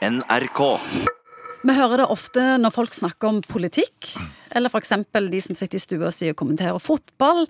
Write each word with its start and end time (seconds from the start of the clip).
NRK. 0.00 0.80
Vi 1.60 1.74
hører 1.76 2.00
det 2.00 2.06
ofte 2.08 2.40
når 2.56 2.72
folk 2.72 2.94
snakker 2.96 3.28
om 3.28 3.40
politikk, 3.44 4.14
eller 4.56 4.72
f.eks. 4.72 4.94
de 5.12 5.40
som 5.44 5.58
sitter 5.58 5.76
i 5.76 5.82
stua 5.82 6.08
si 6.14 6.30
og 6.32 6.38
kommenterer 6.40 6.80
fotball. 6.80 7.44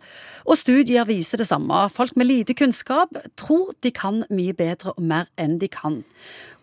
Og 0.51 0.59
studier 0.59 1.06
viser 1.06 1.38
det 1.38 1.46
samme. 1.46 1.85
Folk 1.95 2.17
med 2.19 2.27
lite 2.27 2.57
kunnskap 2.59 3.15
tror 3.38 3.71
de 3.87 3.95
kan 3.95 4.25
mye 4.27 4.57
bedre 4.57 4.96
og 4.96 5.07
mer 5.12 5.31
enn 5.38 5.61
de 5.62 5.71
kan. 5.71 6.01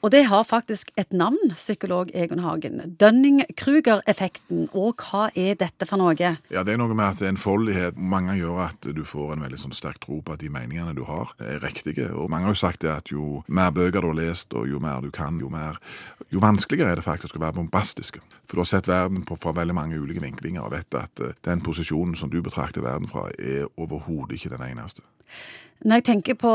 Og 0.05 0.11
det 0.13 0.27
har 0.29 0.43
faktisk 0.45 0.91
et 0.97 1.09
navn, 1.11 1.51
psykolog 1.53 2.11
Egon 2.13 2.39
Hagen. 2.39 2.81
Dønning-Kruger-effekten. 3.01 4.67
Og 4.77 5.01
hva 5.01 5.27
er 5.35 5.57
dette 5.57 5.87
for 5.89 5.97
noe? 5.97 6.13
Ja, 6.17 6.63
Det 6.63 6.73
er 6.73 6.77
noe 6.77 6.93
med 6.93 7.17
at 7.17 7.23
enfoldighet 7.25 7.97
mange 7.97 8.37
gjør 8.37 8.61
at 8.69 8.85
du 8.93 9.03
får 9.03 9.33
en 9.33 9.45
veldig 9.47 9.59
sånn 9.63 9.73
sterk 9.73 9.99
tro 10.05 10.21
på 10.21 10.35
at 10.35 10.43
de 10.43 10.51
meningene 10.53 10.93
du 10.95 11.03
har, 11.09 11.33
er 11.39 11.59
riktige. 11.65 12.11
Og 12.13 12.29
mange 12.29 12.45
har 12.45 12.53
jo 12.53 12.61
sagt 12.61 12.81
det 12.85 12.93
at 12.93 13.11
jo 13.11 13.43
mer 13.47 13.71
bøker 13.71 14.01
du 14.01 14.11
har 14.11 14.19
lest, 14.21 14.53
og 14.53 14.69
jo 14.69 14.79
mer 14.79 15.01
du 15.01 15.09
kan, 15.11 15.39
jo, 15.41 15.49
mer, 15.49 15.81
jo 16.33 16.41
vanskeligere 16.43 16.91
er 16.91 16.99
det 16.99 17.05
faktisk 17.05 17.37
å 17.37 17.41
være 17.41 17.55
bombastiske. 17.59 18.19
For 18.45 18.57
du 18.57 18.63
har 18.63 18.69
sett 18.69 18.89
verden 18.89 19.23
på, 19.27 19.37
fra 19.39 19.53
veldig 19.55 19.75
mange 19.77 19.99
ulike 19.99 20.23
vinklinger 20.23 20.65
og 20.65 20.73
vet 20.75 20.97
at 20.99 21.23
uh, 21.23 21.35
den 21.47 21.63
posisjonen 21.63 22.17
som 22.19 22.31
du 22.33 22.41
betrakter 22.43 22.83
verden 22.83 23.07
fra, 23.11 23.29
er 23.39 23.69
overhodet 23.79 24.37
ikke 24.37 24.51
den 24.55 24.65
eneste. 24.71 25.05
Når 25.85 25.99
jeg 25.99 26.05
tenker 26.07 26.37
på 26.41 26.51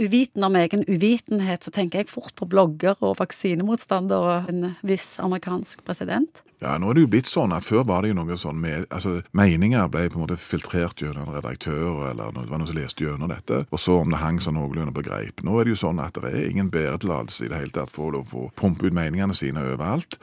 uviten 0.00 0.44
om 0.46 0.56
egen 0.56 0.84
uvitenhet, 0.88 1.64
så 1.64 1.72
tenker 1.74 2.00
jeg 2.00 2.08
fort 2.08 2.32
på 2.38 2.48
blogger 2.48 2.96
og 3.04 3.18
vaksinemotstander 3.20 4.28
og 4.30 4.50
en 4.52 4.70
viss 4.86 5.18
amerikansk 5.20 5.84
president. 5.84 6.42
Ja, 6.56 6.78
nå 6.80 6.88
er 6.88 6.96
det 6.96 7.02
jo 7.02 7.08
blitt 7.12 7.28
sånn 7.28 7.52
at 7.52 7.66
Før 7.66 7.82
var 7.84 8.00
det 8.00 8.14
jo 8.14 8.16
noe 8.16 8.36
sånn 8.40 8.56
med, 8.62 8.86
altså 8.88 9.18
Meninger 9.36 9.90
ble 9.92 10.06
på 10.08 10.16
en 10.16 10.22
måte 10.22 10.38
filtrert 10.40 11.02
gjennom 11.02 11.28
en 11.28 11.36
redaktør, 11.36 12.06
eller 12.08 12.32
det 12.32 12.46
var 12.48 12.60
noen 12.62 12.70
som 12.70 12.78
leste 12.78 13.04
gjennom 13.04 13.28
dette, 13.28 13.58
og 13.68 13.82
så 13.82 13.98
om 14.00 14.12
det 14.12 14.22
hang 14.22 14.38
sånn 14.40 14.56
noenlunde 14.56 14.94
på 14.96 15.04
greip. 15.04 15.42
Nå 15.44 15.58
er 15.58 15.66
det 15.66 15.74
jo 15.74 15.80
sånn 15.82 16.00
at 16.00 16.16
det 16.16 16.30
er 16.30 16.46
ingen 16.48 16.70
bæretillatelse 16.72 17.44
i 17.44 17.50
det 17.52 17.60
hele 17.60 17.74
tatt 17.76 17.92
for 17.92 18.16
å 18.16 18.22
få 18.24 18.46
pumpe 18.56 18.88
ut 18.88 18.96
meningene 18.96 19.36
sine 19.36 19.66
overalt. 19.66 20.16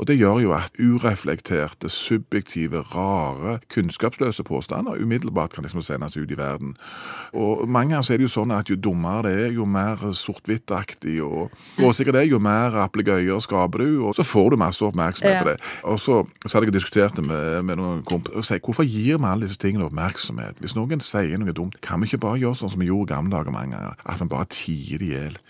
Og 0.00 0.10
det 0.10 0.18
gjør 0.18 0.40
jo 0.42 0.56
at 0.56 0.80
ureflekterte, 0.80 1.90
subjektive, 1.92 2.82
rare, 2.90 3.60
kunnskapsløse 3.70 4.42
påstander 4.48 4.98
umiddelbart 4.98 5.54
kan 5.54 5.68
liksom 5.68 5.86
sendes 5.86 6.18
ut 6.18 6.34
i 6.34 6.40
verden. 6.40 6.74
Og 7.30 7.62
ganger 7.76 8.04
så 8.04 8.14
er 8.14 8.20
det 8.20 8.26
jo 8.26 8.32
sånn 8.32 8.54
at 8.56 8.70
jo 8.70 8.76
dummere 8.80 9.26
det 9.26 9.34
er, 9.46 9.54
jo 9.56 9.66
mer 9.68 10.00
sort-hvitt-aktig 10.16 11.16
og 11.24 11.54
gråsikkert 11.78 12.16
det 12.16 12.22
er, 12.24 12.30
jo 12.30 12.40
mer 12.42 12.76
applegøyer 12.84 13.40
skaper 13.44 13.84
du, 13.84 14.02
og 14.08 14.16
så 14.18 14.26
får 14.26 14.52
du 14.52 14.58
masse 14.60 14.84
oppmerksomhet 14.84 15.40
på 15.42 15.48
det. 15.50 15.56
Og 15.88 16.00
så, 16.02 16.20
så 16.44 16.56
hadde 16.56 16.70
jeg 16.70 16.76
diskutert 16.78 17.16
det 17.18 17.24
med, 17.26 17.62
med 17.68 17.80
noen 17.80 18.04
kompiser 18.06 18.40
og 18.40 18.46
sagt 18.48 18.66
hvorfor 18.68 18.86
gir 18.86 19.20
vi 19.20 19.30
alle 19.30 19.46
disse 19.46 19.60
tingene 19.62 19.88
oppmerksomhet? 19.88 20.60
Hvis 20.62 20.76
noen 20.78 21.02
sier 21.04 21.40
noe 21.40 21.54
dumt, 21.56 21.80
kan 21.84 22.02
vi 22.02 22.10
ikke 22.10 22.24
bare 22.26 22.42
gjøre 22.42 22.60
sånn 22.62 22.74
som 22.74 22.82
vi 22.82 22.90
gjorde 22.90 23.10
i 23.10 23.14
gamle 23.14 23.34
dager 23.34 23.54
mange 23.54 23.76
ganger, 23.76 23.98
at 24.04 24.22
vi 24.22 24.30
bare 24.32 24.50
tier 24.52 25.02
det 25.02 25.08
i 25.08 25.12
hjel? 25.14 25.40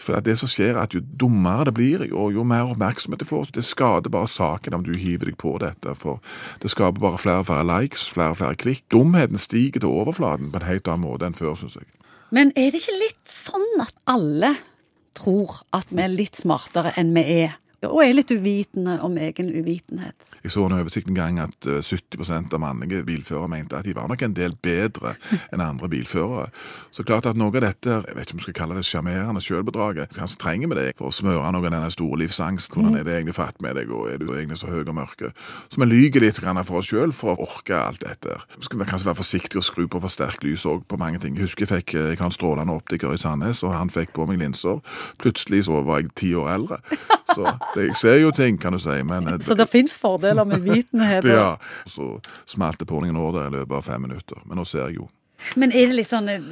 For 0.00 0.16
det 0.24 0.36
som 0.40 0.48
skjer, 0.48 0.74
er 0.74 0.84
at 0.86 0.94
jo 0.96 1.02
dummere 1.20 1.68
det 1.68 1.74
blir, 1.76 2.04
og 2.16 2.32
jo 2.34 2.44
mer 2.46 2.70
oppmerksomhet 2.72 3.20
det 3.20 3.28
får, 3.28 3.50
det 3.54 3.66
skader 3.66 4.12
bare 4.12 4.30
saken 4.30 4.78
om 4.78 4.84
du 4.86 4.94
hiver 4.96 5.28
deg 5.28 5.36
på 5.40 5.56
dette. 5.60 5.94
For 5.98 6.22
det 6.62 6.72
skaper 6.72 7.02
bare 7.02 7.20
flere 7.20 7.44
og 7.44 7.50
flere 7.50 7.66
likes, 7.68 8.06
flere 8.08 8.34
og 8.34 8.40
flere 8.40 8.58
klikk. 8.60 8.84
Dumheten 8.92 9.40
stiger 9.40 9.84
til 9.84 9.92
overflaten 9.92 10.50
på 10.52 10.60
en 10.60 10.68
helt 10.68 10.88
annen 10.88 11.04
måte 11.04 11.28
enn 11.28 11.36
før, 11.36 11.58
syns 11.74 11.88
jeg. 11.88 11.96
Men 12.30 12.52
er 12.54 12.70
det 12.70 12.82
ikke 12.82 12.98
litt 13.00 13.32
sånn 13.32 13.82
at 13.82 13.96
alle 14.10 14.54
tror 15.18 15.60
at 15.76 15.90
vi 15.90 16.04
er 16.04 16.12
litt 16.12 16.38
smartere 16.38 16.94
enn 17.00 17.10
vi 17.16 17.24
er? 17.42 17.56
Og 17.88 18.02
er 18.04 18.12
litt 18.12 18.32
uvitende 18.32 18.98
om 19.04 19.16
egen 19.16 19.48
uvitenhet. 19.54 20.34
Jeg 20.44 20.52
så 20.52 20.66
en 20.66 20.76
oversikt 20.76 21.08
en 21.08 21.16
gang 21.16 21.38
at 21.40 21.64
70% 21.64 22.52
av 22.52 22.60
mannlige 22.60 23.04
bilførere 23.08 23.48
mente 23.48 23.78
at 23.78 23.88
de 23.88 23.94
var 23.96 24.10
nok 24.10 24.24
en 24.26 24.36
del 24.36 24.56
bedre 24.60 25.14
enn 25.52 25.64
andre 25.64 25.88
bilførere. 25.92 26.50
Så 26.92 27.06
klart 27.08 27.28
at 27.30 27.38
noe 27.40 27.54
av 27.54 27.64
dette, 27.64 28.00
jeg 28.04 28.16
vet 28.16 28.28
ikke 28.28 28.36
om 28.36 28.42
vi 28.42 28.46
skal 28.48 28.58
kalle 28.60 28.76
det 28.76 28.86
sjarmerende 28.88 29.44
selvbedraget, 29.44 30.12
kanskje 30.16 30.40
trenger 30.42 30.72
vi 30.72 30.80
det 30.80 30.86
for 30.98 31.08
å 31.08 31.14
smøre 31.14 31.54
noe 31.54 31.64
av 31.64 31.72
denne 31.72 31.92
store 31.94 32.20
livsangsten. 32.24 32.76
Hvordan 32.76 33.00
er 33.00 33.06
det 33.06 33.16
egentlig 33.16 33.38
fatt 33.38 33.60
med 33.64 33.78
deg, 33.80 33.92
og 33.94 34.10
er 34.12 34.20
du 34.20 34.28
egentlig 34.34 34.60
så 34.60 34.70
høy 34.70 34.82
og 34.82 34.94
mørke? 35.00 35.32
Så 35.72 35.80
vi 35.80 35.88
lyver 35.88 36.26
litt 36.26 36.40
for 36.40 36.80
oss 36.80 36.90
sjøl 36.90 37.14
for 37.16 37.32
å 37.32 37.46
orke 37.48 37.76
alt 37.78 38.04
dette. 38.04 38.36
Vi 38.58 38.68
skal 38.68 38.84
kanskje 38.84 39.08
være 39.08 39.20
forsiktige 39.22 39.60
og 39.62 39.66
skru 39.66 39.86
på 39.90 40.02
for 40.02 40.12
sterkt 40.12 40.44
lys 40.44 40.66
òg 40.68 40.84
på 40.88 40.98
mange 41.00 41.20
ting. 41.22 41.36
Jeg 41.36 41.48
husker 41.48 41.66
jeg 41.66 41.72
fikk 41.72 41.96
jeg 41.96 42.18
har 42.20 42.28
en 42.28 42.34
strålende 42.34 42.76
optiker 42.76 43.14
i 43.14 43.20
Sandnes, 43.20 43.62
og 43.64 43.74
han 43.76 43.92
fikk 43.92 44.14
på 44.16 44.26
meg 44.28 44.40
linser. 44.42 44.80
Plutselig 45.22 45.64
så 45.68 45.82
var 45.86 46.02
jeg 46.02 46.12
ti 46.18 46.32
år 46.36 46.50
eldre. 46.54 46.80
Så 47.30 47.46
jeg 47.76 47.96
ser 47.96 48.18
jo 48.22 48.30
ting, 48.34 48.58
kan 48.60 48.72
du 48.74 48.80
si. 48.82 49.02
Men, 49.06 49.28
eh, 49.28 49.38
så 49.38 49.54
det 49.54 49.68
fins 49.70 49.98
fordeler 49.98 50.44
med 50.44 50.64
vitenhet? 50.66 51.24
ja. 51.36 51.56
Så 51.86 52.20
smalt 52.46 52.80
det 52.80 52.88
på 52.90 53.00
noen 53.04 53.16
år 53.16 53.32
der 53.38 53.48
i 53.48 53.56
løpet 53.60 53.76
av 53.78 53.88
fem 53.92 54.06
minutter. 54.08 54.42
Men 54.44 54.60
nå 54.60 54.66
ser 54.68 54.88
jeg 54.88 55.00
jo. 55.00 55.08
Men 55.58 55.72
er 55.72 55.90
det 55.90 55.96
litt 55.96 56.12
sånn 56.12 56.28
eh, 56.30 56.44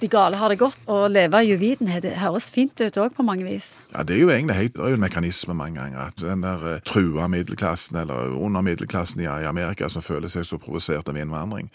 de 0.00 0.08
gale 0.10 0.38
har 0.40 0.52
det 0.52 0.58
godt 0.60 0.80
å 0.90 1.04
leve 1.10 1.40
i 1.44 1.54
uvitenhet? 1.54 2.02
Det 2.04 2.16
høres 2.20 2.50
fint 2.54 2.80
ut 2.80 2.98
òg 3.00 3.14
på 3.16 3.26
mange 3.26 3.46
vis. 3.46 3.74
Ja, 3.92 4.04
det 4.06 4.16
er 4.16 4.22
jo 4.22 4.32
egentlig 4.34 4.56
helt, 4.58 4.74
det 4.76 4.84
er 4.84 4.94
jo 4.94 4.98
en 4.98 5.04
mekanisme 5.04 5.56
mange 5.56 5.78
ganger. 5.80 6.10
at 6.10 6.22
Den 6.22 6.44
der 6.44 6.64
uh, 6.64 6.78
trua 6.86 7.28
middelklassen, 7.30 7.98
eller 8.02 8.34
under 8.34 8.64
middelklassen 8.64 9.22
i, 9.22 9.28
i 9.28 9.48
Amerika, 9.48 9.88
som 9.92 10.04
føler 10.04 10.32
seg 10.32 10.46
så 10.48 10.58
provosert 10.62 11.08
av 11.10 11.18
innvandring. 11.20 11.70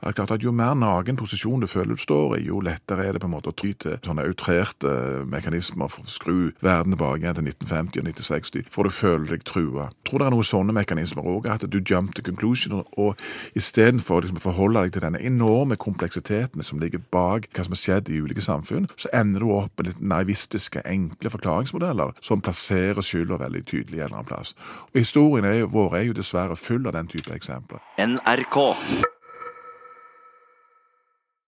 Det 0.00 0.12
er 0.12 0.18
klart 0.18 0.34
at 0.36 0.42
Jo 0.42 0.52
mer 0.52 0.74
nagen 0.74 1.16
posisjon 1.16 1.62
du 1.62 1.68
føler 1.70 1.94
du 1.94 2.02
står 2.02 2.38
i, 2.38 2.42
jo 2.48 2.60
lettere 2.64 3.06
er 3.06 3.16
det 3.16 3.22
på 3.22 3.30
en 3.30 3.36
måte 3.36 3.52
å 3.52 3.56
ty 3.56 3.72
til 3.78 3.98
sånne 4.02 4.26
outrerte 4.26 4.90
uh, 4.90 5.22
mekanismer 5.28 5.90
for 5.92 6.06
å 6.06 6.12
skru 6.12 6.38
verden 6.64 6.96
tilbake 6.96 7.22
igjen 7.22 7.38
til 7.38 7.50
1950 7.52 8.02
og 8.02 8.10
1960, 8.12 8.70
for 8.72 8.88
du 8.88 8.94
føler 8.94 9.36
deg 9.36 9.46
trua. 9.48 9.90
Tror 10.12 10.20
det 10.20 10.26
er 10.26 10.34
noen 10.34 10.44
sånne 10.44 10.72
mekanismer 10.76 11.24
òg, 11.24 11.46
at 11.48 11.62
du 11.72 11.78
jump 11.80 12.10
to 12.12 12.20
conclusion, 12.20 12.82
og 13.00 13.20
istedenfor 13.56 14.20
liksom, 14.20 14.36
å 14.36 14.44
forholde 14.44 14.82
deg 14.84 14.92
til 14.92 15.04
denne 15.06 15.22
enorme 15.24 15.78
kompleksiteten 15.80 16.60
som 16.60 16.82
ligger 16.82 17.00
bak 17.16 17.46
hva 17.56 17.64
som 17.64 17.72
har 17.72 17.80
skjedd 17.80 18.10
i 18.12 18.18
ulike 18.20 18.44
samfunn, 18.44 18.90
så 19.00 19.08
ender 19.16 19.40
du 19.40 19.54
opp 19.56 19.80
med 19.80 19.88
litt 19.88 20.02
naivistiske, 20.04 20.84
enkle 20.84 21.32
forklaringsmodeller 21.32 22.12
som 22.20 22.44
plasserer 22.44 23.00
skylda 23.00 23.40
veldig 23.40 23.64
tydelig 23.64 24.02
en 24.02 24.10
eller 24.10 24.18
annen 24.18 24.28
plass. 24.28 24.52
Og 24.92 25.00
Historien 25.00 25.48
vår 25.72 25.98
er 26.02 26.06
jo 26.10 26.20
dessverre 26.20 26.60
full 26.60 26.84
av 26.92 26.98
den 26.98 27.08
type 27.08 27.32
eksempler. 27.32 27.80
NRK. 27.96 28.60